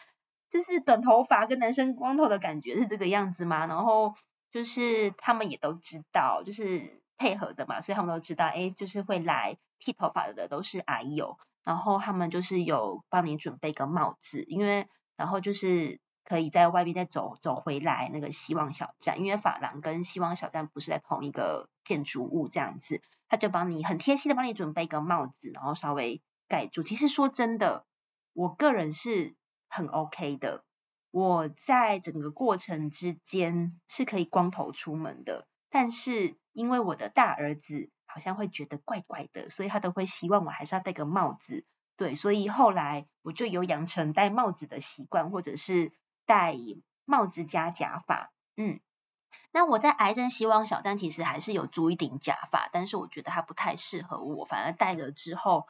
[0.54, 4.14] 就是短头发跟男生光头的感觉是这个样子吗？”然后
[4.52, 14.88] 就是他们也都知道，就是配合的嘛，所以他们都知道，哎，就是会来剃头发的都是癌友，然后他们就是有帮你准备个帽子，因为
[15.18, 16.00] 然后就是。
[16.26, 26.82] 可以在外面再走走回来那个希望小站，因为发廊跟希望小站不是在同一个建筑物这样子，他就帮你很贴心的帮你准备一个帽子，然后稍微盖住。
[26.82, 27.86] 其实说真的，
[28.32, 29.36] 我个人是
[29.74, 30.64] 很 OK 的，
[31.12, 41.66] 我在整个过程之间是可以光头出门的，但是因为我的大儿子好像会觉得怪怪的，所以他都会希望我还是要戴个帽子。
[41.98, 45.92] 对，所以后来我就有养成戴帽子的习惯，或者是。
[46.26, 46.56] 戴
[47.04, 48.80] 帽子加假发，嗯，
[49.52, 55.68] 那我在癌症希望小站其实还是有租一顶假发，但是我觉得它不太适合我，反而戴了之后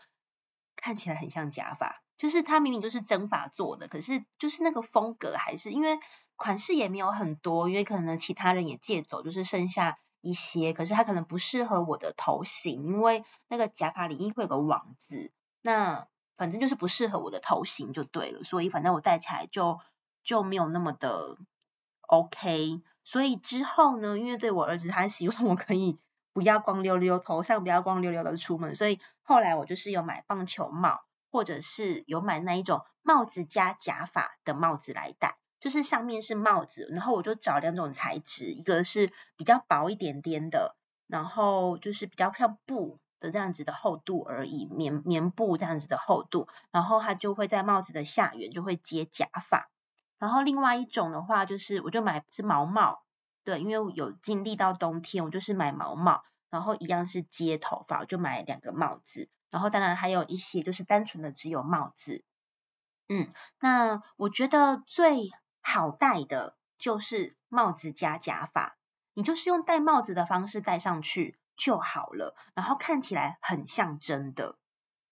[0.76, 6.00] 看起来很像假发，就是它明明就是真发做的，可是就是那个风格还是因为
[6.38, 16.08] 款式也没有很多，因为可能其他人也借走，就是剩下一些，可是它可能不适合我的头型，因为那个假发里面会有个网子，那
[16.38, 19.82] 反正就是不适合我的头型就对了，所以反正我戴起来就。
[20.26, 21.36] 就没有那么的
[22.08, 26.00] OK，所以之后呢，因为对我儿子他希望我可以
[26.32, 31.02] 不要光溜溜，头上不要光溜溜的出门，所以后来我就是有买棒球帽，
[31.34, 40.76] 或者是有买那一种帽子加假发的帽子来戴，就是上面是帽子，然后我就找两种材质，一个是比较薄一点点的，
[41.08, 49.72] 然后就是比较像布的这样子的厚度而已，棉棉布这样子的厚度，然后它就会在帽子的下缘就会接假发。
[50.20, 53.02] 然后另外一种的话，就是我就买是毛帽，
[53.44, 62.24] 对，因为有经历到冬天，我就是买毛帽，然后一样是接头发，我就买两个帽子，然后当然还有一些就是单纯的只有帽子，
[63.08, 65.30] 嗯，那我觉得最
[65.62, 68.76] 好戴的就是帽子加假发，
[69.14, 74.58] 你就是用戴帽子的方式戴上去就好了，然后看起来很像真的，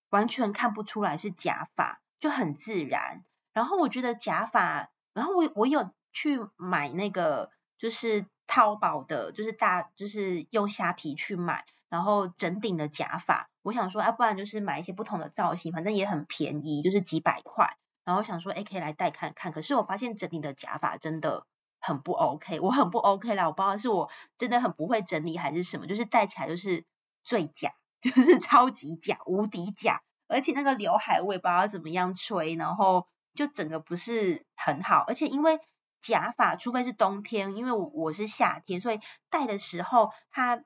[0.10, 3.24] 完全看不出来是假发，就很自然，
[3.54, 4.90] 然后我觉得假发。
[5.14, 17.78] 然后我我有去买那个就是淘宝的，就是大就是用虾皮去买，然后整顶的假发，我想说，啊，不然就是买一些不同的造型，反正也很便宜，就是几百块。
[18.04, 19.52] 然后想说，哎，可以来戴看看。
[19.52, 21.46] 可是我发现整顶的假发真的
[21.80, 26.86] 很不 OK，我很不 OK 啦，我不知道是我真的很不会整理还是什么，就是戴起来就是
[27.24, 33.06] 最假， 就是超级假，无敌假，而且那个刘海我也不知道怎么样吹，然后。
[33.34, 35.62] 就整个不是很好，而且因为
[36.02, 39.00] 假发，除非是冬天，因为我我是夏天，所以
[39.30, 40.62] 戴的时候它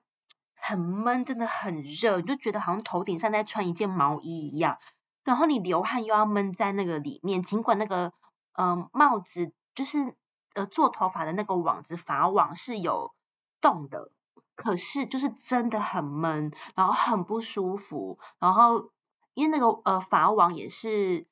[0.68, 4.78] 很闷，真的很热，你就觉得好像头顶上在穿一件毛衣一样，
[5.24, 8.14] 然后你流汗又要闷在那个里面，尽管那个
[8.54, 10.16] 呃帽子就是
[10.54, 13.14] 呃做头发的那个网子法网是有
[13.62, 14.12] 动的，
[14.56, 18.92] 可是就是真的很闷，然后很不舒服，然后
[19.34, 21.28] 因为那个呃法网也是。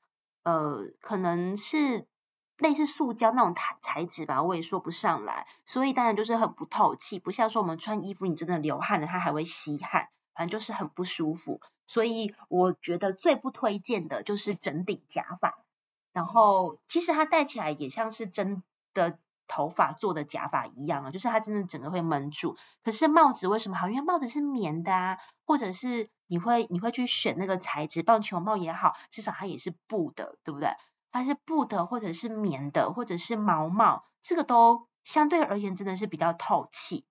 [0.46, 2.06] 呃，可能是
[2.64, 11.60] 类似塑胶那种材材质吧，我也说不上来，所以当然就是很不透气，不像说我们穿衣服，你真的流汗了，它还会吸汗，反正就是很不舒服。
[11.86, 15.60] 所以我觉得最不推荐的就是整顶假发，
[16.14, 22.56] 然后其实它戴起来也像是真的头发做的假发一样啊，就是它真的整个会闷住。
[22.84, 23.90] 可是帽子为什么好？
[23.90, 30.70] 因为帽子是棉的啊，或者是你会你会去选那个材质，棒球帽也好，至少它也是布的，对不对？
[31.14, 37.06] 它是布的，或者是棉的，或者是毛毛，这个都相对而言真的是比较透气，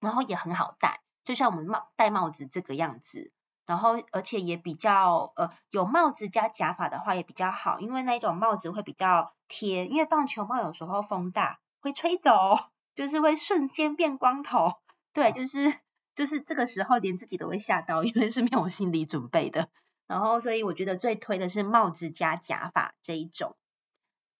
[0.00, 3.30] 然后也很好戴，就像我们帽戴帽子这个样子，
[3.66, 12.58] 然后而且也比较呃有帽子加假发的话也比较好，因为那种帽子会比较贴，因为棒球帽有时候风大会吹走，
[12.94, 14.72] 就是会瞬间变光头，
[15.12, 15.78] 对，就是
[16.14, 19.68] 就是这个时候连自己都会吓到，因为是没有心理准备的。
[20.06, 23.56] 然后，所以我觉得最推的是帽子加假发这一种，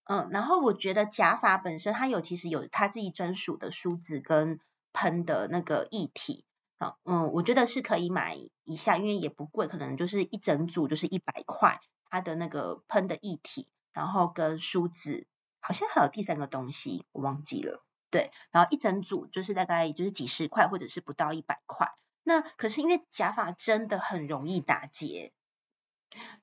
[0.05, 4.61] 嗯，然后我觉得假发本身它有其实有它自己专属的梳子跟
[4.93, 6.45] 喷的那个液体，
[6.79, 15.27] 好，嗯，我觉得是可以买一下，因为也不贵，可能就是一整组就是一百块，它的那个喷的液体，然后跟梳子，
[15.59, 21.91] 好像还有第三个东西我忘记了，对，然后一整组就是大概就是几十块或者是不到一百块，
[22.23, 25.33] 那可是因为假发真的很容易打结。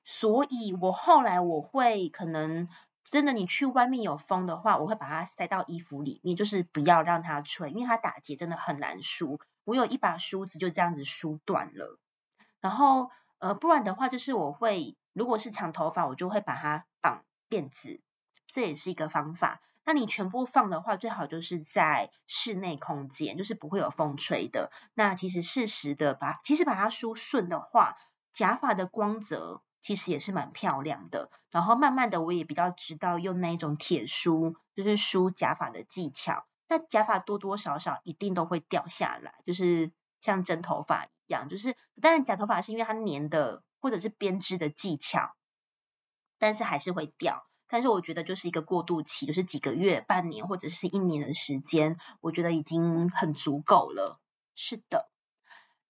[0.03, 2.69] 所以我后来我会可能
[3.03, 9.39] 真的你去外面有风的话，我会把它塞到衣服里面，就是不要让它吹，因为它打结真的很难梳。
[9.63, 11.99] 我有一把梳子就这样子梳断了。
[12.61, 18.01] 然后呃，不然的话就是我会，如果是长头发，我就会把它绑辫子，
[18.47, 19.61] 这也是一个方法。
[19.83, 24.71] 那你全部放的话，最好就是在室内空间，就是不会有风吹的。
[24.93, 27.97] 那其实适时的把，其实把它梳顺的话。
[28.35, 36.45] 假发的光泽其实也是蛮漂亮的，然后慢慢的我也比较知道用那种铁梳，就是梳假发的技巧。
[36.67, 45.33] 那假发多多少少一定都会掉下来，就是像真头发一样，就是当然假头发是因为它粘的或者是编织的技巧，
[46.37, 47.47] 但是还是会掉。
[47.67, 54.19] 但是我觉得就是一个过渡期，就是几个月、半年或者是一年的时间，我觉得已经很足够了。
[54.55, 55.09] 是的。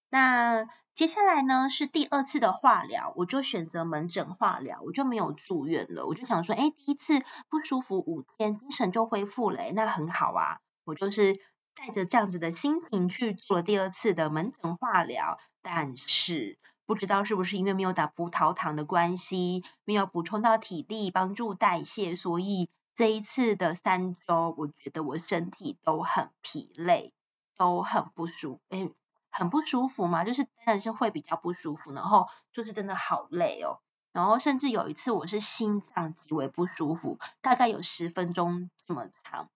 [0.10, 6.06] 那接下来呢，是第二次的化疗，我就选择门诊化疗，我就没有住院了。
[6.06, 10.60] 我就想说，哎，第一次不舒服五天，精神就恢复了，那很好啊。
[10.86, 11.38] 我就是
[11.76, 27.12] 带着这样子的心情去做了第二次的门诊化疗，但是不知道是不是因为没有打葡萄糖的关系，没有补充到体力，帮助代谢，所以这一次的三周，我觉得我身体都很疲累，
[27.58, 28.96] 都很不舒服。
[29.38, 33.82] 很不舒服嘛，就是真的是会比较不舒服，然后就是真的好累哦，
[34.14, 39.50] 然后甚至有一次我是心脏极为不舒服，大概有十分钟这么长，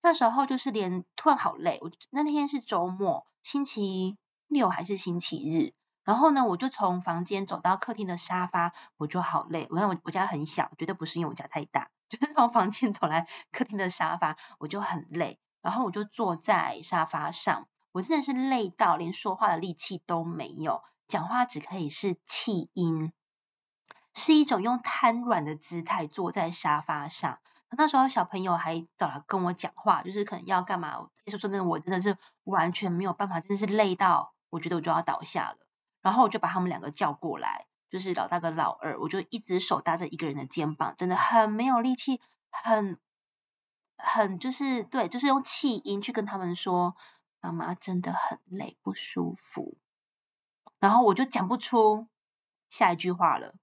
[0.00, 4.16] 那时候就是连突然好累，我那天是周末，星期
[4.48, 17.68] 六还是星期日，然后呢我就从房间走到客厅的沙发，我就好累，我看我我家很小，绝对不是因为我家太大， 就是从房间走来客厅的沙发，我就很累，然后我就坐在沙发上。
[17.96, 23.10] 我真的是累到连说话的力气都没有，讲话只可以是气音，
[24.12, 27.38] 是一种用瘫软的姿态坐在沙发上。
[27.70, 31.08] 那时候小朋友还找来跟我讲话，就是可能要干嘛。
[31.24, 35.56] 其实说真的，我真的是完全没有办法，真的是累到我觉得我就要倒下了。
[36.02, 42.98] 然后我就把他们两个叫过来，就是老大跟老二，我就一只手搭着一个人的肩膀，真的很没有力气，很
[43.96, 46.94] 很就是对，就是用气音去跟他们说。
[47.40, 49.76] 妈妈真的很累，不舒服，
[50.80, 52.08] 然后我就讲不出
[52.68, 53.54] 下一句话了，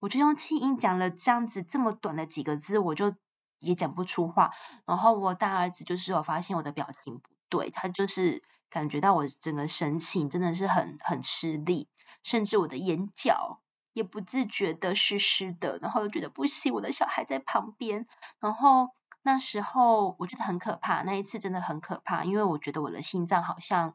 [0.00, 3.14] 我就用气音讲了这样子这么短的几个字，我就
[3.58, 4.52] 也讲不出话。
[4.84, 11.88] 然后我大儿子就是有发现我的表情不对，他就是感觉到我整个神情真的是很很吃力，
[12.22, 13.62] 甚至我的眼角
[13.94, 18.06] 也不自觉的湿湿的，然后又觉得不行，我的小孩在旁边，
[18.40, 18.90] 然后。
[19.22, 23.94] 那时候我觉得很可怕，那一次真的很可怕，因为我觉得我的心脏好像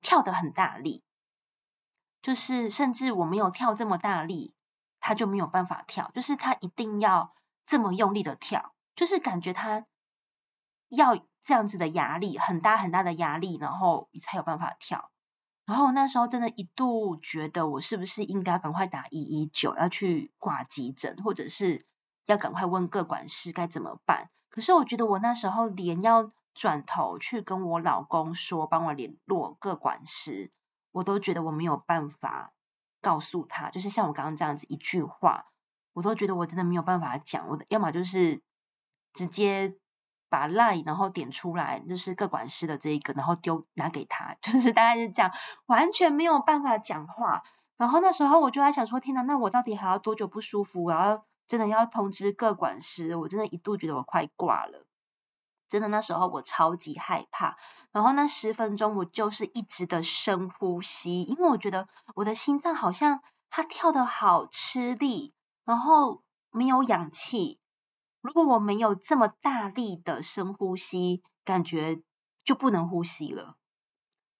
[0.00, 1.04] 跳得很大力，
[2.22, 4.52] 就是甚至我没有跳这么大力，
[4.98, 7.34] 他就没有办法跳，就是他一定要
[7.66, 9.86] 这么用力的跳，就是感觉他
[10.88, 15.10] 要这样子的压力，很大很大的压力，然后才有办法跳。
[15.66, 21.86] 然后那时候真的一度觉得我是不是应该赶快打一一九，要去挂急诊，或者是
[22.26, 24.30] 要赶快问个管师该怎么办。
[24.54, 30.52] 可是我觉得我那时候连要转头去跟我老公说，帮我联络各管师，
[30.92, 32.52] 我都觉得我没有办法
[33.02, 35.46] 告诉他，就是像我刚刚这样子一句话，
[35.92, 37.48] 我都觉得我真的没有办法讲。
[37.48, 38.42] 我的要么就是
[39.12, 39.74] 直接
[40.28, 45.32] 把 line 然后点出来，就是各管师的这一个，然后丢拿给他， 就是大概是这样，
[45.66, 47.42] 完全没有办法讲话。
[47.76, 50.84] 然后那时候我就在想说，天哪，那我到底还要多久不舒服？
[50.84, 54.86] 我要真的要通知各管师，我真的一度觉得我快挂了。
[55.68, 57.56] 真的那时候我超级害怕，
[57.90, 65.32] 然后那十分钟我就是一直的深呼吸，因为我觉得我的心脏好像它跳得好吃力，
[65.64, 67.58] 然后没有氧气。
[68.20, 72.02] 如果我没有这么大力的深呼吸，感觉
[72.44, 73.56] 就不能呼吸了。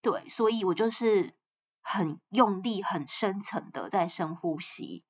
[0.01, 1.33] 对，所以我就是
[1.81, 5.03] 很用力、很深层的在深呼吸，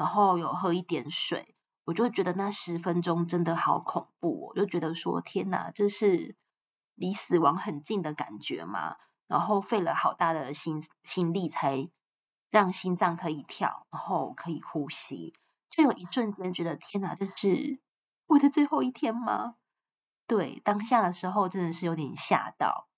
[0.00, 1.54] 然后有喝一点水。
[1.84, 6.36] 我就觉得那十分钟真的好恐怖，我就觉得说天哪，这是
[6.94, 8.96] 离死亡很近的感觉嘛。
[9.26, 11.90] 然后费了好大的心心力才
[12.48, 15.34] 让心脏可以跳，然后可以呼吸，
[15.68, 17.78] 就有一瞬间觉得天哪，这是
[18.26, 19.56] 我的最后一天吗？
[20.26, 22.88] 对，当下的时候真的是有点吓到。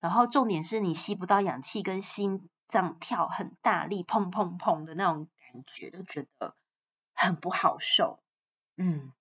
[0.00, 5.28] 然后重点是你吸不到氧气，跟心脏跳很大力，砰砰砰的那种
[5.62, 6.56] 感觉，就觉得。
[7.16, 8.20] 很不好受，
[8.76, 9.12] 嗯，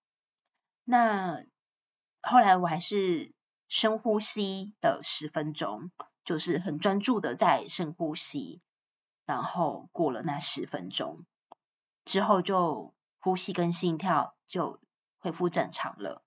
[0.83, 1.45] 那
[2.23, 3.31] 后来我还是
[3.67, 5.91] 深呼吸的十分钟，
[6.25, 8.61] 就是很专注的在深呼吸，
[9.25, 11.23] 然后过了那十分钟
[12.03, 14.81] 之后，就呼吸跟心跳就
[15.19, 16.23] 恢复正常了，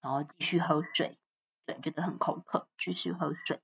[0.00, 1.18] 然后继续喝水，
[1.66, 3.60] 对，觉得很口渴，继续喝水。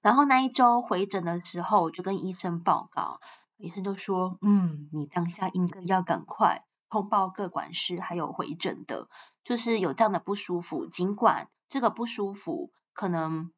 [0.00, 3.20] 然后那一周回诊的时候，我就跟医生报告。
[3.58, 9.08] 医生就说：“嗯，你当下应该要赶快通报各管师，还有回诊的，
[9.44, 10.86] 就是有这样的不舒服。
[10.86, 13.50] 尽管这个不舒服可能，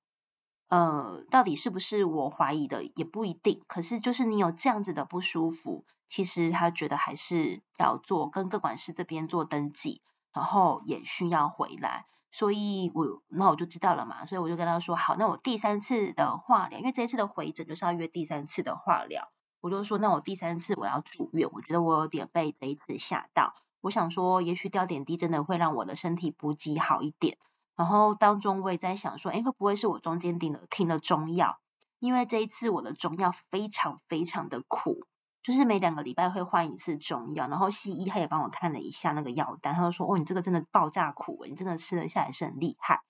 [0.69, 3.63] 呃，到底是不是我怀疑的也不一定。
[3.67, 10.01] 可是就是你有这样子的不舒服，其实他觉得还是要做跟各管师这边做登记，
[10.33, 12.07] 然后也需要回来。
[12.31, 14.27] 所以我那我就知道了嘛。
[14.27, 19.29] 所以我就跟他说：好，那我第三次的化疗，因为这一次的回诊就是要约第三次的化疗。”
[19.61, 23.55] 我就说，那我第三次我要住院，我觉得我有点被这一次吓到。
[23.81, 27.39] 我想说，也许吊点滴真的会让我的身体补给好一点。
[27.77, 31.59] 然后当中我也在想说，哎，会不会是我中间停了停了中药？
[31.99, 35.07] 因为这一次我的中药非常非常的苦，
[35.43, 37.49] 就是每两个礼拜会换一次中药。
[37.49, 43.03] 然后西医他也帮我看了一下那个药单，他就说，哦，你这个真的爆炸苦，你真的吃得下来是很厉害。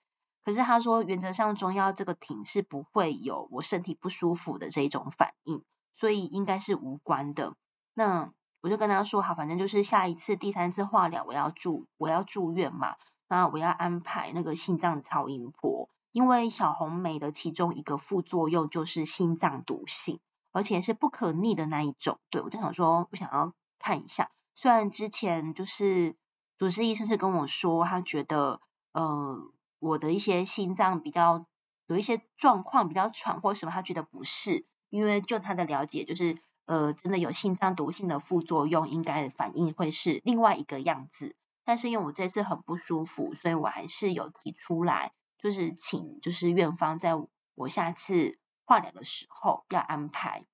[0.43, 5.63] 可是他说，原则上中药这个停是不会有我身体不舒服的这一种反应。
[5.93, 7.55] 所以应该是无关的。
[7.93, 8.31] 那
[8.61, 12.95] 我就跟他说好，反正就是下一次第三次化疗，我要住我要住院嘛。
[13.27, 20.19] 那我要安排那个心脏超音波，因为小红梅的其中一个副作用就是心脏毒性，
[20.51, 22.19] 而且是不可逆的那一种。
[22.31, 24.31] 对，我就想说，我想要看一下。
[24.55, 26.15] 虽然之前就是
[26.57, 28.59] 主治医生是跟我说，他觉得
[28.93, 29.37] 呃
[29.77, 31.45] 我的一些心脏比较
[31.85, 34.65] 有一些状况比较喘或什么，他觉得不是。
[34.89, 41.35] 因为就他的了解，就是呃，真的有心脏毒性的副作用，应该反应会是另外一个样子。
[41.63, 47.11] 但是因为我这次很不舒服，所以我还是有提出来，就是请就是院方在
[47.55, 50.45] 我下次化疗的时候要安排。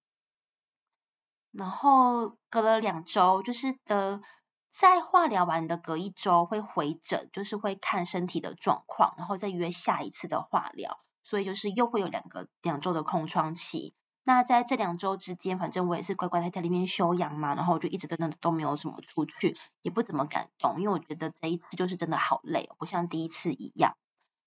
[1.51, 4.21] 然后隔了两周，就是的，
[4.69, 10.99] 在化疗完的隔一周会回诊，就是会看身体的状况，然后再约下一次的化疗。
[11.23, 13.95] 所以就是又会有两个两周的空窗期。
[14.27, 23.95] 那在这两周之间，反正我也是乖乖在家里面休养嘛，然后我就一直都都都没有什么出去，也不怎么敢动，因为我觉得这一次就是真的好累，不像第一次一样。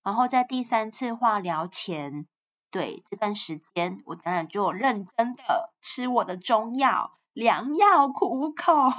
[0.03, 2.27] 然后在第三次化疗前，
[2.71, 8.91] 对，这段时间，我当然就认真的吃我的中药，良药苦口，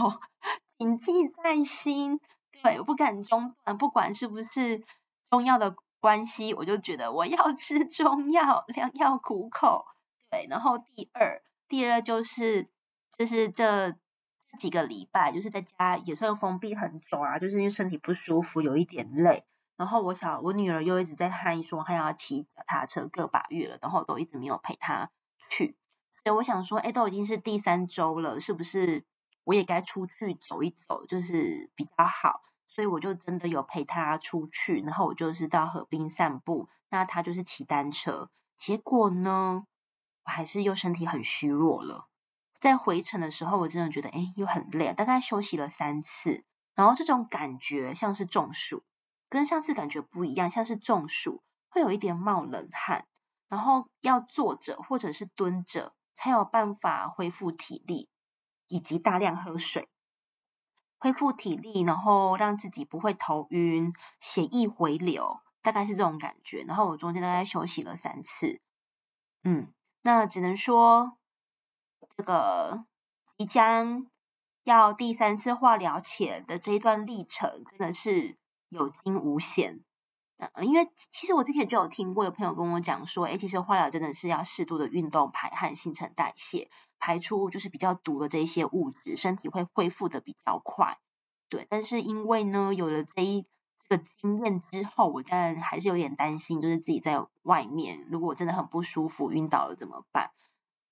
[0.78, 2.20] 谨记在心。
[2.62, 4.82] 对，我不敢中断，不管是不是
[5.26, 9.84] 中药的关系，我就觉得我要吃中药，良药苦口。
[10.30, 12.68] 对，然后第二，第二就是
[13.12, 13.96] 就是这
[14.58, 19.44] 几个礼拜，就是在家也算封闭很久啊，就是因为身体不舒服，有一点累。
[19.76, 25.10] 然后我小我女儿又一直在喊说她要骑脚踏车个把月了，然后都一直没有陪她
[25.48, 25.76] 去。
[26.22, 29.06] 所以我想说，哎，都已经是第三周了，是不是
[29.42, 32.42] 我也该出去走一走，就是比较好？
[32.68, 38.30] 所以我就真的有陪她出去，然后我就是到河边散步，那她就是骑单车。
[38.58, 39.64] 结果呢？
[40.24, 42.06] 我还是又身体很虚弱了，
[42.60, 46.44] 在回程的时候，我真的觉得，哎，又很累，大概休息了三次，
[46.74, 48.82] 然后这种感觉像是中暑，
[49.28, 53.06] 跟上次感觉不一样，像是中暑，会有一点冒冷汗，
[53.48, 58.08] 然后要坐着或者是蹲着才有办法恢复体力，
[58.68, 59.88] 以及大量喝水。
[61.02, 66.62] 恢复体力，然后让自己不会头晕、血液回流，大概是这种感觉。
[66.64, 68.60] 然后我中间大概休息了三次，
[69.42, 71.16] 嗯，那只能说
[72.16, 72.84] 这个
[73.36, 74.06] 即将
[74.64, 78.36] 要第三次化疗前的这一段历程，真的是
[78.68, 79.80] 有惊无险。
[80.38, 90.98] 嗯，因为其实我之前就有听过有朋友跟我讲说，诶，其实化疗真的是要适度的运动、排汗、新陈代谢，排出就是比较毒的这些物质，身体会恢复的比较快。
[91.50, 93.44] 对，但是因为呢，有了这一
[93.80, 100.30] 这个经验之后，我当然还是有点担心，就是自己在外面如果真的很不舒服、晕倒了怎么办？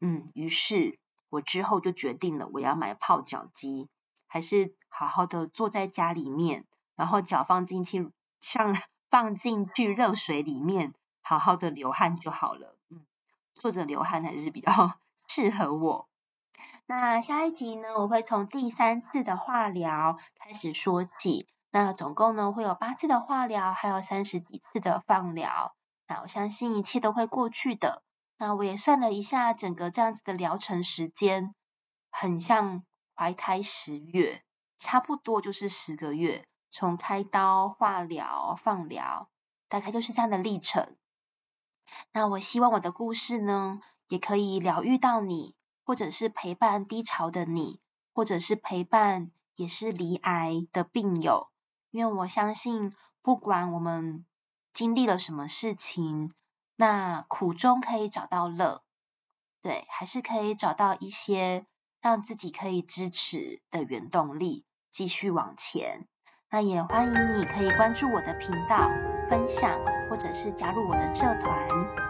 [0.00, 3.88] 嗯，于是我之后就决定了，我要买泡脚机，
[4.26, 6.66] 还是好好的坐在家里面，
[6.96, 8.10] 然后脚放进去
[8.40, 8.76] 像。
[9.10, 12.76] 放进去热水里面，好好的流汗就好了。
[12.90, 13.06] 嗯，
[13.54, 14.70] 坐着流汗还是比较
[15.26, 16.06] 适合我。
[16.84, 21.48] 那下一集呢，我会从第三次的化疗开始说起。
[21.70, 25.74] 那总共呢会有八次的化疗，还有三十几次的放疗。
[26.06, 28.02] 那我相信一切都会过去的。
[28.38, 31.54] 那我也算了一下，整个这样子的疗程时间，
[32.10, 34.42] 很像怀胎十月，
[34.78, 36.46] 差不多就是十个月。
[36.70, 39.28] 从开刀、化疗、放疗，
[39.68, 40.96] 大概就是这样的历程。
[42.12, 45.54] 那我希望我的故事呢，也可以疗愈到你，
[45.84, 47.80] 或者是陪伴低潮的你，
[48.12, 51.48] 或者是陪伴也是罹癌的病友。
[51.98, 52.92] 因为我相信，
[53.22, 54.24] 不管我们
[54.72, 56.32] 经历了什么事情，
[56.76, 58.84] 那苦中可以找到乐，
[59.62, 61.66] 对，还是可以找到一些
[62.00, 66.06] 让自己可以支持的原动力，继续往前。
[66.48, 68.88] 那也欢迎你可以关注我的频道，
[69.28, 72.07] 分享或者是加入我的社团。